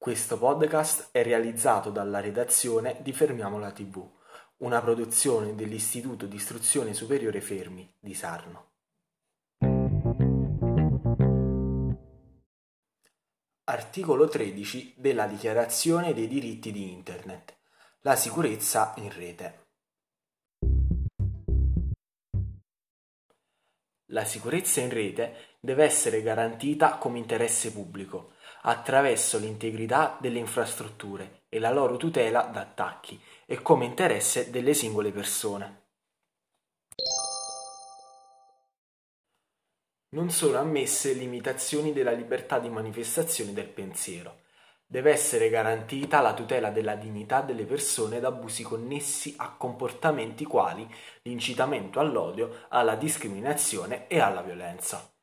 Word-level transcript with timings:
Questo 0.00 0.38
podcast 0.38 1.08
è 1.10 1.24
realizzato 1.24 1.90
dalla 1.90 2.20
redazione 2.20 2.98
di 3.02 3.12
Fermiamola 3.12 3.72
TV, 3.72 4.08
una 4.58 4.80
produzione 4.80 5.56
dell'Istituto 5.56 6.26
di 6.26 6.36
Istruzione 6.36 6.94
Superiore 6.94 7.40
Fermi 7.40 7.92
di 7.98 8.14
Sarno. 8.14 8.74
Articolo 13.64 14.28
13 14.28 14.94
della 14.98 15.26
Dichiarazione 15.26 16.14
dei 16.14 16.28
diritti 16.28 16.70
di 16.70 16.92
Internet. 16.92 17.58
La 18.02 18.14
sicurezza 18.14 18.94
in 18.98 19.12
rete. 19.12 19.66
La 24.12 24.24
sicurezza 24.24 24.80
in 24.80 24.90
rete 24.90 25.56
deve 25.58 25.82
essere 25.82 26.22
garantita 26.22 26.98
come 26.98 27.18
interesse 27.18 27.72
pubblico 27.72 28.36
attraverso 28.62 29.38
l'integrità 29.38 30.16
delle 30.20 30.38
infrastrutture 30.38 31.42
e 31.48 31.58
la 31.58 31.72
loro 31.72 31.96
tutela 31.96 32.42
da 32.42 32.60
attacchi 32.60 33.20
e 33.46 33.62
come 33.62 33.84
interesse 33.84 34.50
delle 34.50 34.74
singole 34.74 35.10
persone. 35.10 35.86
Non 40.10 40.30
sono 40.30 40.58
ammesse 40.58 41.12
limitazioni 41.12 41.92
della 41.92 42.12
libertà 42.12 42.58
di 42.58 42.70
manifestazione 42.70 43.52
del 43.52 43.68
pensiero. 43.68 44.40
Deve 44.86 45.12
essere 45.12 45.50
garantita 45.50 46.22
la 46.22 46.32
tutela 46.32 46.70
della 46.70 46.94
dignità 46.94 47.42
delle 47.42 47.66
persone 47.66 48.20
da 48.20 48.28
abusi 48.28 48.62
connessi 48.62 49.34
a 49.36 49.54
comportamenti 49.54 50.46
quali 50.46 50.88
l'incitamento 51.22 52.00
all'odio, 52.00 52.64
alla 52.68 52.94
discriminazione 52.94 54.06
e 54.06 54.18
alla 54.18 54.40
violenza. 54.40 55.17